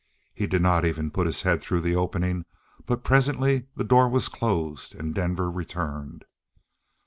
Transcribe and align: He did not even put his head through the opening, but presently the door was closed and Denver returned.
He 0.33 0.47
did 0.47 0.63
not 0.63 0.83
even 0.83 1.11
put 1.11 1.27
his 1.27 1.43
head 1.43 1.61
through 1.61 1.81
the 1.81 1.95
opening, 1.95 2.45
but 2.87 3.03
presently 3.03 3.67
the 3.75 3.83
door 3.83 4.09
was 4.09 4.29
closed 4.29 4.95
and 4.95 5.13
Denver 5.13 5.51
returned. 5.51 6.25